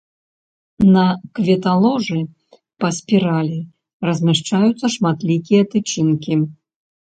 [0.95, 1.03] На
[1.39, 2.17] кветаложы
[2.79, 3.59] па спіралі
[4.09, 6.43] размяшчаюцца шматлікія тычынкі.